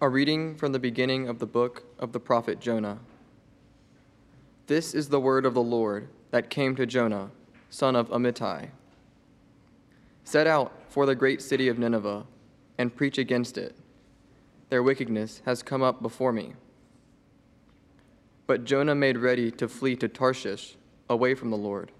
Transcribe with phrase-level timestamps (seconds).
[0.00, 2.98] A reading from the beginning of the book of the prophet Jonah.
[4.66, 7.30] This is the word of the Lord that came to Jonah,
[7.70, 8.70] son of Amittai.
[10.24, 12.26] Set out for the great city of Nineveh
[12.76, 13.76] and preach against it.
[14.68, 16.54] Their wickedness has come up before me.
[18.48, 20.76] But Jonah made ready to flee to Tarshish,
[21.08, 21.92] away from the Lord.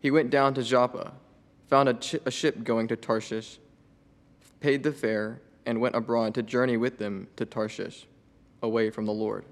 [0.00, 1.12] He went down to Joppa,
[1.68, 3.60] found a, ch- a ship going to Tarshish,
[4.58, 8.06] paid the fare, and went abroad to journey with them to Tarshish,
[8.62, 9.44] away from the Lord.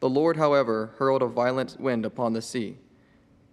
[0.00, 2.76] The Lord, however, hurled a violent wind upon the sea,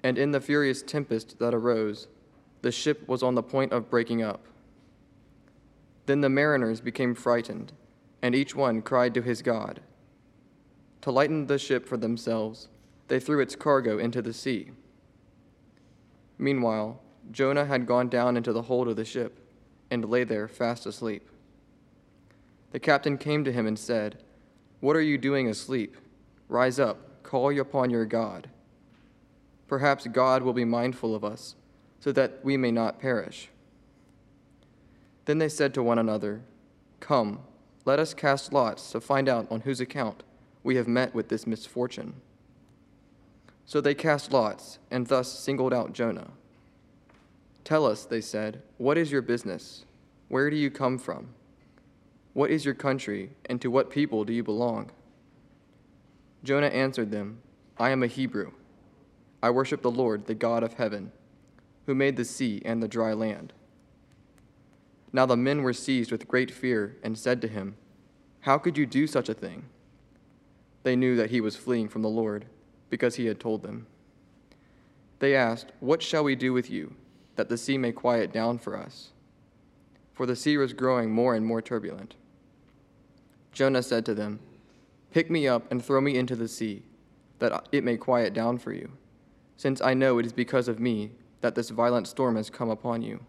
[0.03, 2.07] and in the furious tempest that arose,
[2.61, 4.45] the ship was on the point of breaking up.
[6.05, 7.73] Then the mariners became frightened,
[8.21, 9.81] and each one cried to his God.
[11.01, 12.67] To lighten the ship for themselves,
[13.07, 14.71] they threw its cargo into the sea.
[16.37, 19.39] Meanwhile, Jonah had gone down into the hold of the ship
[19.89, 21.29] and lay there fast asleep.
[22.71, 24.17] The captain came to him and said,
[24.79, 25.95] What are you doing asleep?
[26.49, 28.49] Rise up, call upon your God.
[29.67, 31.55] Perhaps God will be mindful of us,
[31.99, 33.49] so that we may not perish.
[35.25, 36.41] Then they said to one another,
[36.99, 37.39] Come,
[37.83, 40.23] let us cast lots to find out on whose account
[40.63, 42.15] we have met with this misfortune.
[43.65, 46.31] So they cast lots, and thus singled out Jonah.
[47.65, 49.85] Tell us, they said, what is your business?
[50.29, 51.29] Where do you come from?
[52.33, 54.91] What is your country, and to what people do you belong?
[56.43, 57.39] Jonah answered them,
[57.79, 58.51] I am a Hebrew.
[59.41, 61.11] I worship the Lord, the God of heaven,
[61.87, 63.51] who made the sea and the dry land.
[65.11, 67.77] Now the men were seized with great fear and said to him,
[68.41, 69.65] How could you do such a thing?
[70.83, 72.45] They knew that he was fleeing from the Lord,
[72.91, 73.87] because he had told them.
[75.17, 76.93] They asked, What shall we do with you,
[77.35, 79.11] that the sea may quiet down for us?
[80.13, 82.15] For the sea was growing more and more turbulent.
[83.51, 84.39] Jonah said to them,
[85.11, 86.83] Pick me up and throw me into the sea,
[87.39, 88.91] that it may quiet down for you,
[89.57, 93.01] since I know it is because of me that this violent storm has come upon
[93.01, 93.19] you.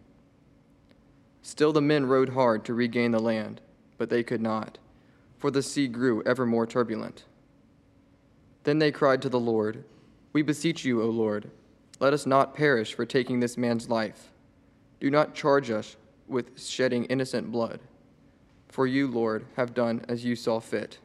[1.43, 3.61] Still the men rowed hard to regain the land,
[3.99, 4.79] but they could not,
[5.39, 7.25] for the sea grew ever more turbulent.
[8.65, 9.85] Then they cried to the Lord,
[10.33, 11.51] We beseech you, O Lord,
[11.99, 14.31] let us not perish for taking this man's life.
[15.01, 15.97] Do not charge us
[16.29, 17.81] with shedding innocent blood,
[18.69, 20.99] for you, Lord, have done as you saw fit.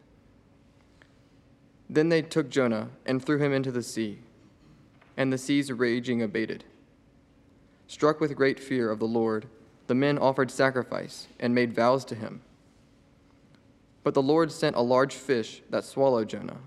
[1.90, 4.19] Then they took Jonah and threw him into the sea,
[5.16, 6.63] and the sea's raging abated.
[7.88, 9.47] Struck with great fear of the Lord,
[9.88, 12.41] the men offered sacrifice and made vows to him.
[14.03, 16.59] But the Lord sent a large fish that swallowed Jonah,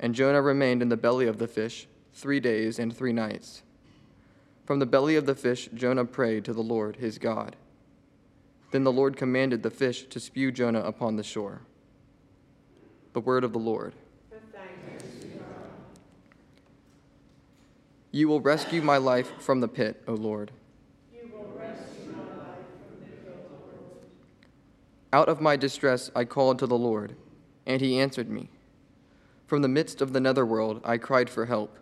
[0.00, 1.86] and Jonah remained in the belly of the fish
[2.18, 3.62] three days and three nights.
[4.66, 7.54] From the belly of the fish, Jonah prayed to the Lord his God.
[8.72, 11.62] Then the Lord commanded the fish to spew Jonah upon the shore.
[13.12, 13.94] The word of the Lord.
[18.10, 20.50] You will rescue my life from the pit, O Lord.
[25.12, 27.14] Out of my distress I called to the Lord,
[27.64, 28.50] and he answered me.
[29.46, 31.78] From the midst of the netherworld I cried for help,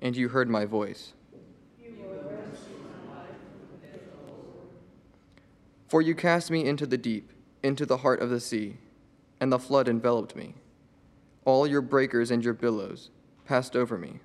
[0.00, 1.12] and you heard my voice.
[5.88, 7.32] For you cast me into the deep,
[7.62, 8.76] into the heart of the sea,
[9.40, 10.54] and the flood enveloped me.
[11.44, 13.10] All your breakers and your billows
[13.46, 14.20] passed over me.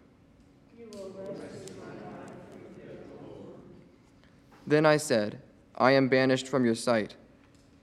[4.67, 5.41] Then I said,
[5.75, 7.15] I am banished from your sight,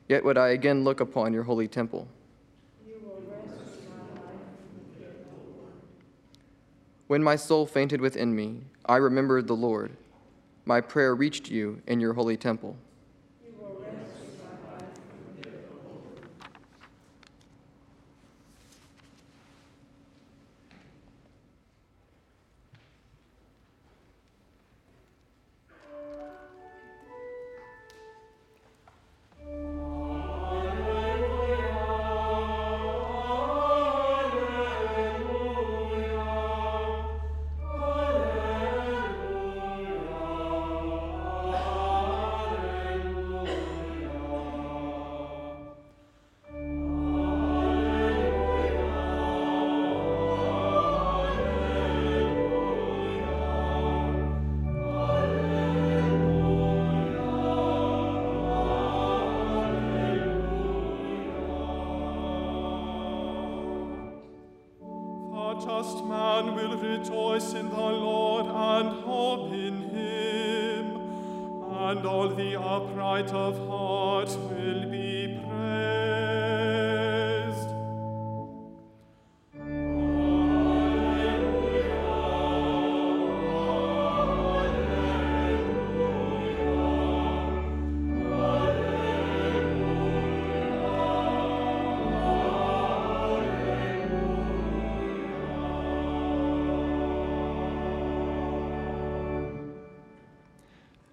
[0.08, 2.08] yet would I again look upon your holy temple.
[7.10, 9.96] When my soul fainted within me, I remembered the Lord.
[10.64, 12.76] My prayer reached you in your holy temple.
[65.64, 70.96] Just man will rejoice in the Lord and hope in him.
[71.90, 74.89] and all the upright of heart will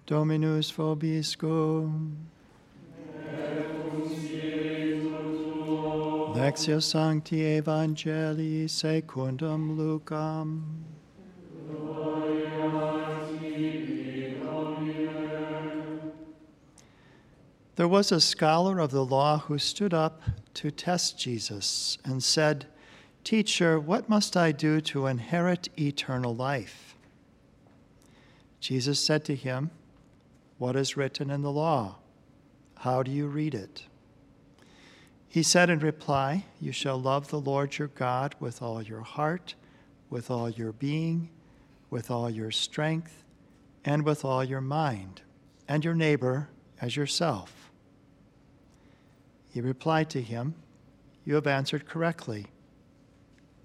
[0.08, 2.14] Dominus vobiscum.
[6.34, 10.62] Lectio Sancti Evangelii secundum Lucam.
[17.76, 20.22] There was a scholar of the law who stood up
[20.54, 22.64] to test Jesus and said,
[23.24, 26.96] Teacher, what must I do to inherit eternal life?
[28.58, 29.70] Jesus said to him,
[30.58, 31.96] What is written in the law?
[32.78, 33.84] How do you read it?
[35.28, 39.54] He said in reply, You shall love the Lord your God with all your heart,
[40.10, 41.30] with all your being,
[41.90, 43.24] with all your strength,
[43.84, 45.22] and with all your mind,
[45.68, 46.48] and your neighbor
[46.80, 47.70] as yourself.
[49.48, 50.54] He replied to him,
[51.24, 52.46] You have answered correctly.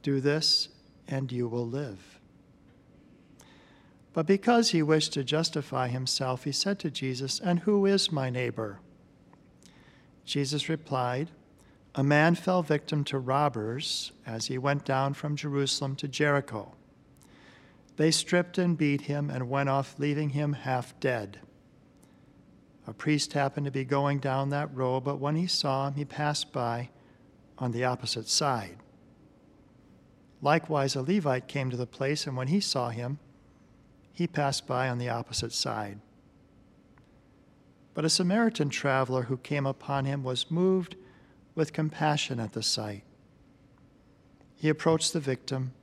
[0.02, 0.70] Do this,
[1.08, 2.13] and you will live.
[4.14, 8.30] But because he wished to justify himself, he said to Jesus, And who is my
[8.30, 8.80] neighbor?
[10.24, 11.32] Jesus replied,
[11.96, 16.74] A man fell victim to robbers as he went down from Jerusalem to Jericho.
[17.98, 21.40] They stripped and beat him and went off, leaving him half dead.
[22.86, 26.06] A priest happened to be going down that road, but when he saw him, he
[26.06, 26.90] passed by
[27.58, 28.78] on the opposite side.
[30.42, 33.20] Likewise, a Levite came to the place, and when he saw him,
[34.14, 36.00] he passed by on the opposite side.
[37.94, 40.96] But a Samaritan traveler who came upon him was moved
[41.56, 43.04] with compassion at the sight.
[44.56, 45.74] He approached the victim,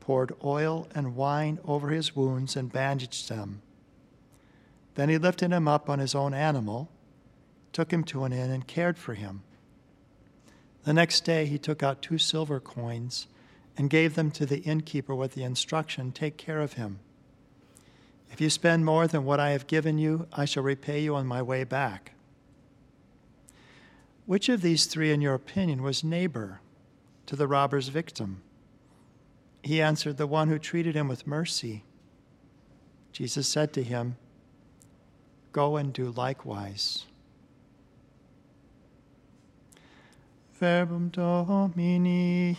[0.00, 3.62] poured oil and wine over his wounds, and bandaged them.
[4.94, 6.90] Then he lifted him up on his own animal,
[7.72, 9.42] took him to an inn, and cared for him.
[10.84, 13.26] The next day he took out two silver coins
[13.76, 17.00] and gave them to the innkeeper with the instruction Take care of him.
[18.34, 21.24] If you spend more than what I have given you, I shall repay you on
[21.24, 22.14] my way back.
[24.26, 26.60] Which of these three, in your opinion, was neighbor
[27.26, 28.42] to the robber's victim?
[29.62, 31.84] He answered, The one who treated him with mercy.
[33.12, 34.16] Jesus said to him,
[35.52, 37.06] Go and do likewise.
[40.54, 42.58] Verbum Domini.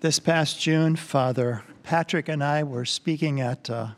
[0.00, 3.96] This past June, Father Patrick and I were speaking at a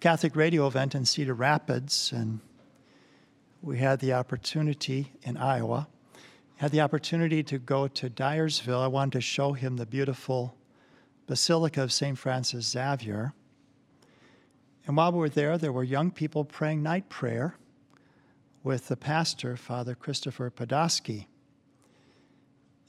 [0.00, 2.40] Catholic radio event in Cedar Rapids, and
[3.60, 5.86] we had the opportunity in Iowa,
[6.56, 8.80] had the opportunity to go to Dyersville.
[8.80, 10.56] I wanted to show him the beautiful
[11.26, 12.16] Basilica of St.
[12.16, 13.34] Francis Xavier.
[14.86, 17.56] And while we were there, there were young people praying night prayer
[18.62, 21.26] with the pastor, Father Christopher Podosky.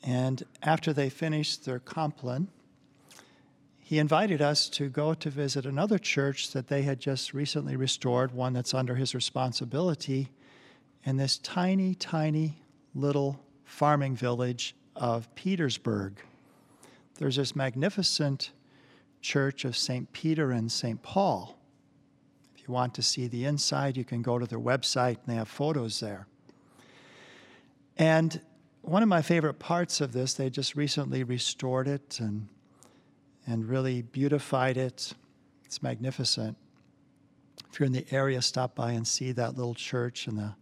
[0.04, 2.50] And after they finished their Compline,
[3.80, 8.34] he invited us to go to visit another church that they had just recently restored,
[8.34, 10.30] one that's under his responsibility,
[11.04, 12.62] in this tiny, tiny
[12.96, 16.22] little farming village of Petersburg.
[17.16, 18.52] There's this magnificent
[19.22, 20.12] church of St.
[20.12, 21.02] Peter and St.
[21.02, 21.58] Paul.
[22.56, 25.36] If you want to see the inside, you can go to their website and they
[25.36, 26.28] have photos there.
[27.98, 28.42] And
[28.84, 32.50] one of my favorite parts of this, they just recently restored it and,
[33.48, 35.14] and really beautified it.
[35.64, 36.58] It's magnificent.
[37.72, 40.56] If you're in the area, stop by and see that little church in the,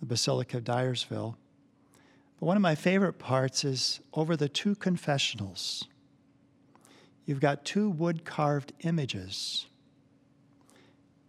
[0.00, 1.36] the Basilica of Dyersville.
[2.40, 5.86] But one of my favorite parts is over the two confessionals.
[7.24, 9.66] You've got two wood carved images.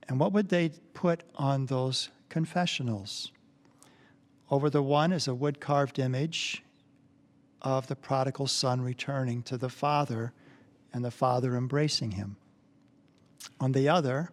[0.08, 3.32] And what would they put on those confessionals?
[4.52, 6.64] Over the one is a wood carved image
[7.62, 10.34] of the prodigal son returning to the father
[10.92, 12.38] and the father embracing him.
[13.60, 14.32] On the other,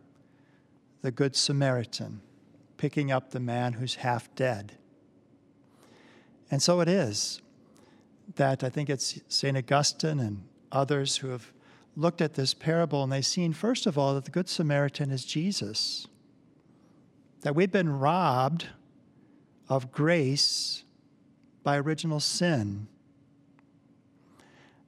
[1.03, 2.23] the Good Samaritan
[2.77, 4.73] picking up the man who's half dead.
[6.51, 7.41] And so it is
[8.37, 9.57] that I think it's St.
[9.57, 11.53] Augustine and others who have
[11.97, 15.25] looked at this parable and they've seen, first of all, that the Good Samaritan is
[15.25, 16.07] Jesus
[17.43, 18.69] that we've been robbed
[19.69, 20.85] of grace
[21.63, 22.89] by original sin,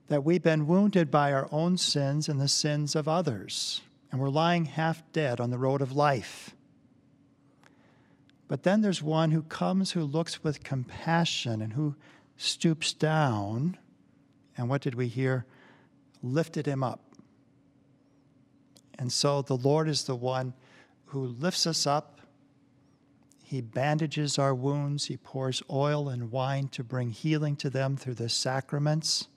[0.09, 4.29] that we've been wounded by our own sins and the sins of others, and we're
[4.29, 6.55] lying half dead on the road of life.
[8.49, 11.95] But then there's one who comes who looks with compassion and who
[12.39, 13.77] stoops down.
[14.57, 15.45] And what did we hear?
[16.23, 17.01] Lifted him up.
[18.99, 20.55] And so the Lord is the one
[21.07, 22.18] who lifts us up.
[23.49, 25.07] He bandages our wounds.
[25.07, 29.29] He pours oil and wine to bring healing to them through the sacraments.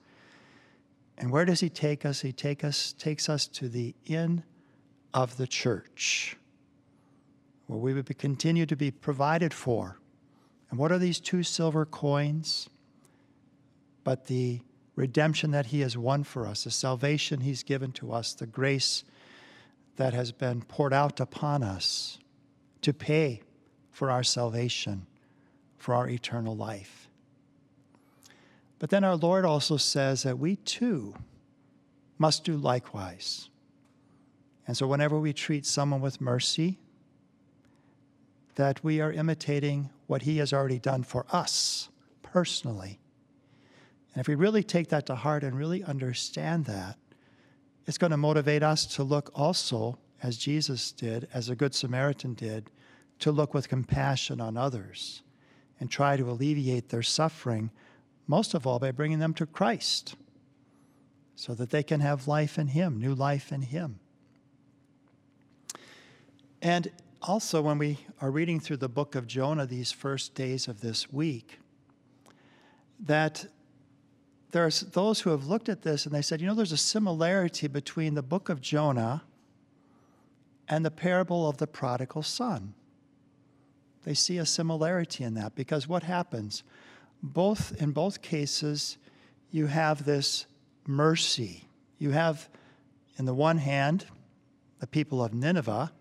[1.17, 2.19] And where does he take us?
[2.19, 4.43] He take us, takes us to the inn
[5.13, 6.35] of the church
[7.67, 9.97] where we would continue to be provided for.
[10.69, 12.69] And what are these two silver coins?
[14.03, 14.59] But the
[14.97, 19.05] redemption that He has won for us, the salvation He's given to us, the grace
[19.95, 22.19] that has been poured out upon us
[22.81, 23.41] to pay
[23.91, 25.05] for our salvation,
[25.77, 27.09] for our eternal life.
[28.79, 31.13] But then our Lord also says that we too
[32.17, 33.49] must do likewise.
[34.67, 36.79] And so, whenever we treat someone with mercy,
[38.55, 41.89] that we are imitating what He has already done for us
[42.21, 42.99] personally.
[44.13, 46.97] And if we really take that to heart and really understand that,
[47.85, 52.33] it's going to motivate us to look also, as Jesus did, as a Good Samaritan
[52.33, 52.69] did,
[53.21, 55.21] to look with compassion on others
[55.79, 57.71] and try to alleviate their suffering,
[58.27, 60.15] most of all by bringing them to Christ
[61.35, 63.99] so that they can have life in Him, new life in Him.
[66.61, 70.81] And also, when we are reading through the book of Jonah these first days of
[70.81, 71.59] this week,
[72.99, 73.45] that
[74.51, 77.67] there's those who have looked at this and they said, you know, there's a similarity
[77.67, 79.23] between the book of Jonah
[80.67, 82.73] and the parable of the prodigal son.
[84.03, 86.63] They see a similarity in that because what happens?
[87.21, 88.97] Both in both cases,
[89.51, 90.45] you have this
[90.87, 91.65] mercy.
[91.99, 92.49] You have,
[93.17, 94.05] in the one hand,
[94.79, 95.91] the people of Nineveh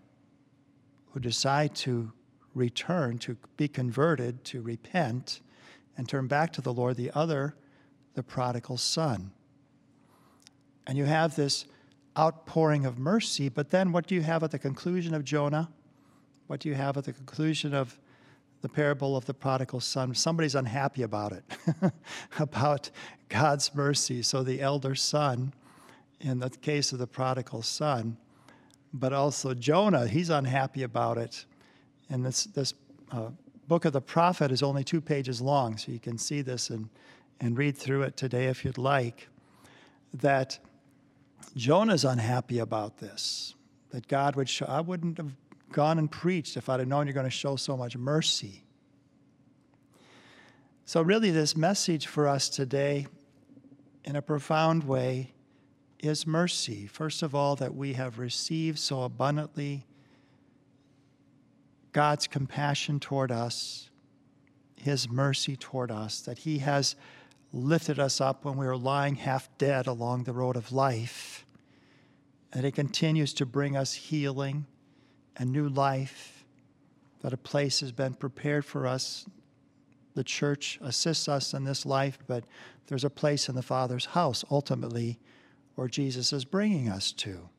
[1.11, 2.11] who decide to
[2.55, 5.41] return, to be converted, to repent,
[5.97, 6.97] and turn back to the Lord.
[6.97, 7.55] The other,
[8.15, 9.31] the prodigal son.
[10.87, 11.65] And you have this
[12.17, 15.69] outpouring of mercy, but then what do you have at the conclusion of Jonah?
[16.51, 17.97] What do you have at the conclusion of
[18.61, 20.13] the parable of the prodigal son?
[20.13, 21.45] Somebody's unhappy about it,
[22.39, 22.89] about
[23.29, 24.21] God's mercy.
[24.21, 25.53] So the elder son,
[26.19, 28.17] in the case of the prodigal son,
[28.93, 31.45] but also Jonah, he's unhappy about it.
[32.09, 32.73] And this, this
[33.13, 33.29] uh,
[33.69, 36.89] book of the prophet is only two pages long, so you can see this and,
[37.39, 39.29] and read through it today if you'd like.
[40.15, 40.59] That
[41.55, 43.55] Jonah's unhappy about this,
[43.91, 45.31] that God would show, I wouldn't have
[45.71, 48.63] gone and preached if I'd have known you're going to show so much mercy.
[50.85, 53.07] So, really, this message for us today,
[54.03, 55.33] in a profound way,
[55.99, 56.87] is mercy.
[56.87, 59.85] First of all, that we have received so abundantly
[61.93, 63.89] God's compassion toward us,
[64.75, 66.95] His mercy toward us, that He has
[67.53, 71.45] lifted us up when we were lying half dead along the road of life,
[72.51, 74.65] that He continues to bring us healing
[75.37, 76.45] and new life,
[77.21, 79.25] that a place has been prepared for us.
[80.15, 82.43] The church assists us in this life, but
[82.87, 85.19] there's a place in the Father's house ultimately
[85.75, 87.49] where Jesus is bringing us to.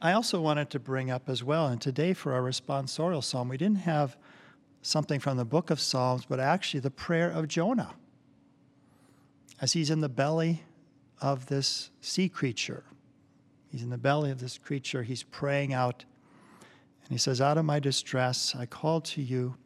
[0.00, 3.56] I also wanted to bring up as well, and today for our responsorial psalm, we
[3.56, 4.16] didn't have
[4.82, 7.94] something from the book of Psalms, but actually the prayer of Jonah.
[9.60, 10.62] As he's in the belly
[11.20, 12.84] of this sea creature,
[13.70, 16.04] he's in the belly of this creature, he's praying out,
[17.04, 19.56] and he says, Out of my distress, I called to you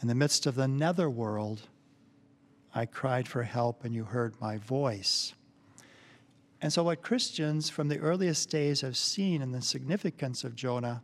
[0.00, 1.68] in the midst of the netherworld.
[2.74, 5.34] I cried for help, and you heard my voice.
[6.62, 11.02] And so, what Christians from the earliest days have seen in the significance of Jonah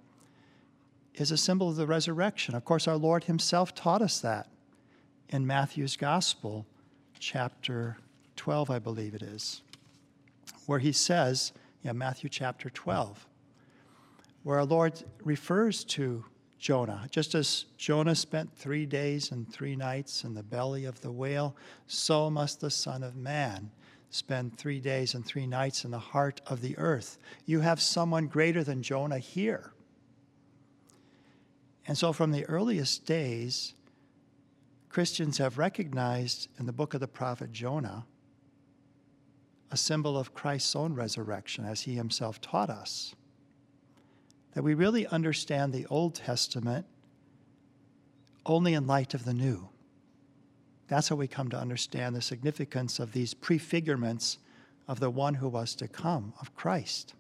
[1.15, 2.55] is a symbol of the resurrection.
[2.55, 4.49] Of course, our Lord Himself taught us that
[5.29, 6.65] in Matthew's Gospel,
[7.19, 7.99] chapter
[8.37, 9.63] 12, I believe it is,
[10.67, 13.27] where He says, yeah, Matthew chapter 12,
[14.43, 16.25] where our Lord refers to
[16.59, 17.07] Jonah.
[17.11, 21.57] Just as Jonah spent three days and three nights in the belly of the whale,
[21.87, 23.71] so must the Son of Man
[24.11, 27.19] spend three days and three nights in the heart of the earth.
[27.47, 29.73] You have someone greater than Jonah here.
[31.87, 33.75] And so, from the earliest days,
[34.89, 38.05] Christians have recognized in the book of the prophet Jonah
[39.71, 43.15] a symbol of Christ's own resurrection, as he himself taught us.
[44.55, 46.87] that we really understand the Old Testament
[48.47, 49.69] only in light of the New.
[50.89, 54.39] That's how we come to understand the significance of these prefigurements
[54.89, 57.15] of the one who was to come, of Christ.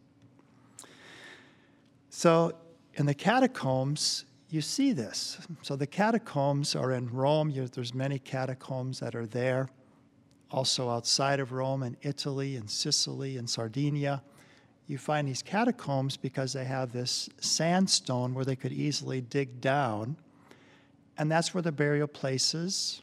[2.08, 2.54] So,
[2.94, 5.38] in the catacombs, you see this.
[5.62, 7.52] So, the catacombs are in Rome.
[7.72, 9.68] There's many catacombs that are there.
[10.50, 14.22] Also, outside of Rome, in Italy, and Sicily, and Sardinia,
[14.86, 20.16] you find these catacombs because they have this sandstone where they could easily dig down.
[21.18, 23.02] And that's where the burial places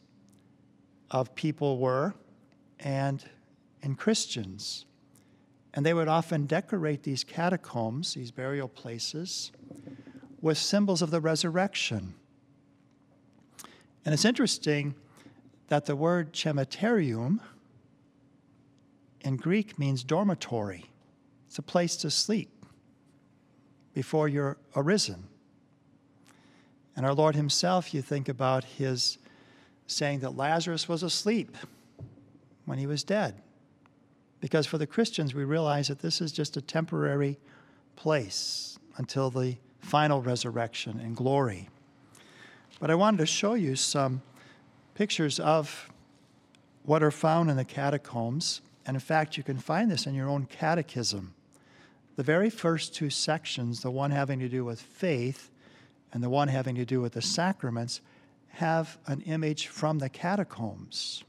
[1.11, 2.15] of people were
[2.79, 3.23] and
[3.85, 4.85] and Christians.
[5.73, 9.51] And they would often decorate these catacombs, these burial places,
[10.41, 12.15] with symbols of the resurrection.
[14.03, 14.95] And it's interesting
[15.67, 17.39] that the word cemeterium
[19.21, 20.85] in Greek means dormitory.
[21.47, 22.65] It's a place to sleep
[23.93, 25.23] before you're arisen.
[26.95, 29.17] And our Lord Himself, you think about His
[29.87, 31.55] saying that Lazarus was asleep
[32.65, 33.35] when he was dead.
[34.39, 37.37] Because for the Christians, we realize that this is just a temporary
[37.95, 41.69] place until the final resurrection and glory.
[42.79, 44.21] But I wanted to show you some
[44.95, 45.91] pictures of
[46.83, 48.61] what are found in the catacombs.
[48.85, 51.35] And in fact, you can find this in your own catechism.
[52.15, 55.51] The very first two sections, the one having to do with faith
[56.13, 58.01] and the one having to do with the sacraments,
[58.49, 61.23] have an image from the catacombs.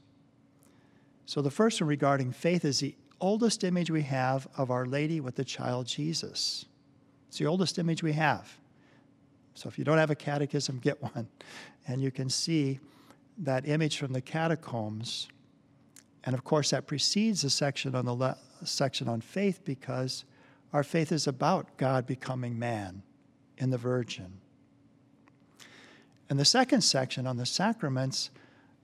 [1.25, 5.19] So the first one regarding faith is the oldest image we have of Our Lady
[5.19, 6.65] with the child Jesus.
[7.27, 8.57] It's the oldest image we have.
[9.55, 11.27] So if you don't have a catechism, get one.
[11.85, 12.79] And you can see
[13.37, 15.27] that image from the catacombs.
[16.23, 20.25] And of course, that precedes the section on the le- section on faith because
[20.73, 23.03] our faith is about God becoming man
[23.57, 24.39] in the Virgin.
[26.29, 28.29] And the second section on the sacraments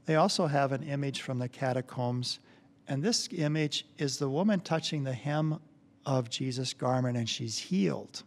[0.06, 2.40] they also have an image from the catacombs,
[2.88, 5.60] and this image is the woman touching the hem
[6.06, 8.24] of Jesus' garment and she's healed.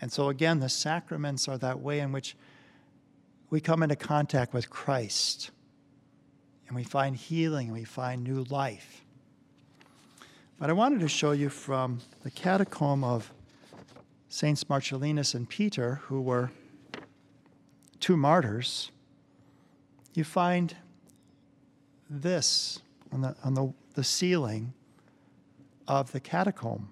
[0.00, 2.36] And so, again, the sacraments are that way in which
[3.50, 5.50] we come into contact with Christ
[6.66, 9.04] and we find healing and we find new life.
[10.58, 13.32] But I wanted to show you from the catacomb of
[14.28, 16.50] Saints Marcellinus and Peter, who were
[18.00, 18.90] two martyrs
[20.18, 20.74] you find
[22.10, 22.80] this
[23.12, 24.72] on the, on the, the ceiling
[25.86, 26.88] of the catacomb.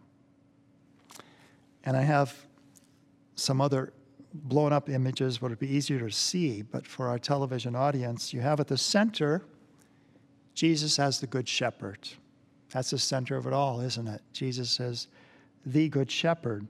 [1.83, 2.47] And I have
[3.35, 3.92] some other
[4.37, 8.61] blown up images would be easier to see, but for our television audience, you have
[8.61, 9.42] at the center
[10.55, 12.09] Jesus as the Good Shepherd.
[12.70, 14.22] That's the center of it all, isn't it?
[14.33, 15.09] Jesus is
[15.64, 16.66] the Good Shepherd.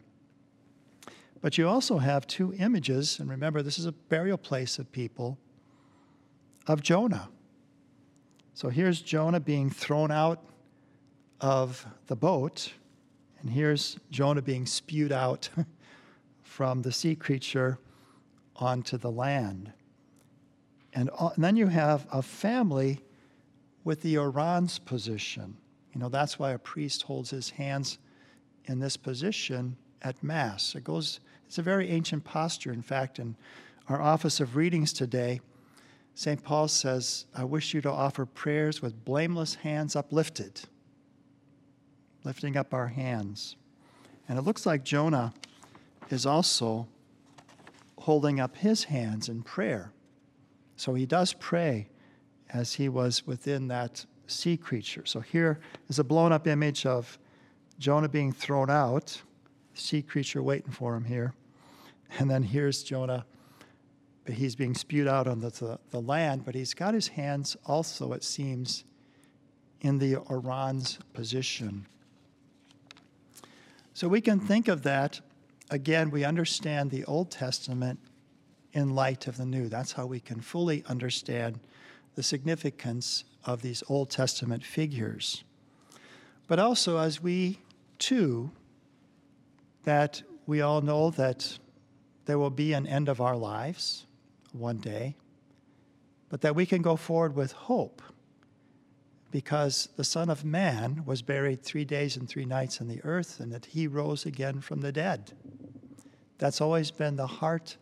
[1.41, 5.39] But you also have two images, and remember, this is a burial place of people
[6.67, 7.29] of Jonah.
[8.55, 10.43] So here's Jonah being thrown out
[11.41, 12.73] of the boat,
[13.41, 15.49] and here's Jonah being spewed out
[16.57, 17.79] from the sea creature
[18.57, 19.71] onto the land.
[20.95, 23.03] And, uh, and, then you have a family
[23.85, 25.59] with the orans position.
[25.93, 27.99] You know, that's why a priest holds his hands
[28.65, 30.75] in this position at Mass.
[30.75, 32.73] It goes, it's a very ancient posture.
[32.73, 33.37] In fact, in
[33.91, 35.43] our Office of Readings today,
[36.15, 36.43] St.
[36.43, 40.63] Paul says, I wish you to offer prayers with blameless hands uplifted,
[42.25, 43.57] lifting up our hands.
[44.27, 45.35] And it looks like Jonah
[46.11, 46.89] is also
[47.99, 49.93] holding up his hands in prayer.
[50.77, 51.89] So he does pray
[52.51, 55.05] as he was within that sea creature.
[55.07, 57.19] So here is a blown up image of
[57.79, 59.21] Jonah being thrown out,
[59.75, 61.35] sea creature waiting for him here.
[62.19, 63.27] And then here's Jonah
[64.27, 67.57] but he's being spewed out on the, the, the, land, but he's got his hands
[67.65, 68.85] also, it seems,
[69.81, 71.87] in the orans position.
[73.95, 75.21] So we can think of that.
[75.71, 77.99] Again, we understand the Old Testament
[78.73, 79.69] in light of the New.
[79.69, 81.59] That's how we can fully understand
[82.15, 85.45] the significance of these Old Testament figures.
[86.47, 87.61] But also, as we
[87.99, 88.51] too,
[89.85, 91.59] that we all know that
[92.27, 94.07] there will be an end of our lives
[94.53, 95.17] one day,
[96.29, 98.03] but that we can go forward with hope
[99.31, 103.41] because the Son of Man was buried three days and three nights in the earth
[103.41, 105.33] and that he rose again from the dead.
[106.39, 107.77] That's always been the heart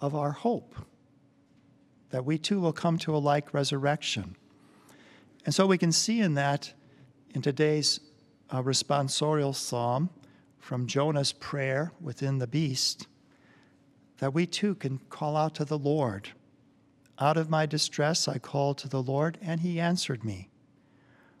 [0.00, 0.74] of our hope,
[2.10, 4.36] that we too will come to a like resurrection.
[5.44, 6.72] And so we can see in that,
[7.34, 8.00] in today's
[8.50, 10.10] uh, responsorial psalm,
[10.58, 13.06] from Jonah's prayer within the beast,
[14.18, 16.30] that we too can call out to the Lord.
[17.18, 20.50] Out of my distress I called to the Lord, and he answered me.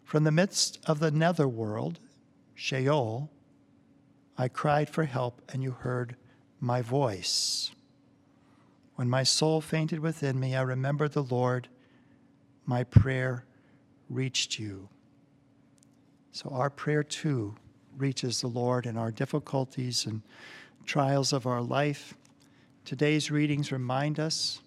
[0.02, 2.00] From the midst of the netherworld,
[2.54, 3.30] Sheol,
[4.38, 6.16] I cried for help, and you heard
[6.60, 7.70] my voice.
[8.96, 11.68] When my soul fainted within me, I remembered the Lord.
[12.66, 13.44] My prayer
[14.10, 14.88] reached you.
[16.32, 17.54] So our prayer too
[17.96, 20.22] reaches the Lord in our difficulties and
[20.84, 22.14] trials of our life.
[22.84, 24.60] Today's readings remind us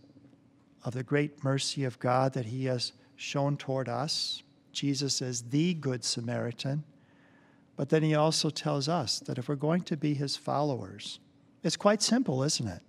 [0.84, 4.44] of the great mercy of God that He has shown toward us.
[4.72, 6.84] Jesus is the Good Samaritan.
[7.76, 11.20] But then He also tells us that if we're going to be His followers,
[11.64, 12.82] it's quite simple, isn't it?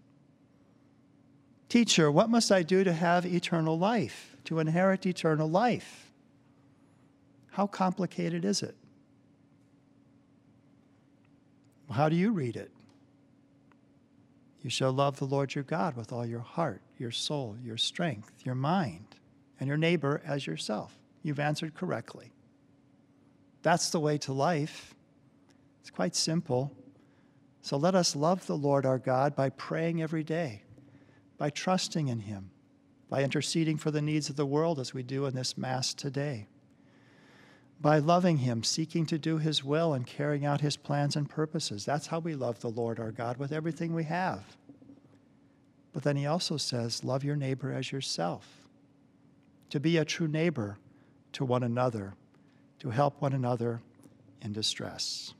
[1.68, 6.10] Teacher, what must I do to have eternal life, to inherit eternal life?
[7.52, 8.76] How complicated is it?
[11.90, 12.70] How do you read it?
[14.62, 18.32] You shall love the Lord your God with all your heart, your soul, your strength,
[18.44, 19.16] your mind,
[19.58, 20.96] and your neighbor as yourself.
[21.22, 22.32] You've answered correctly.
[23.62, 24.94] That's the way to life.
[25.80, 26.72] It's quite simple.
[27.62, 30.62] So let us love the Lord our God by praying every day,
[31.38, 32.50] by trusting in Him,
[33.08, 36.48] by interceding for the needs of the world as we do in this Mass today
[37.82, 41.84] by loving Him, seeking to do His will, and carrying out His plans and purposes.
[41.84, 44.56] That's how we love the Lord our God with everything we have.
[45.92, 48.62] But then He also says, Love your neighbor as yourself.
[49.70, 50.78] To be a true neighbor
[51.32, 52.14] to one another,
[52.78, 53.82] to help one another
[54.40, 55.34] in distress.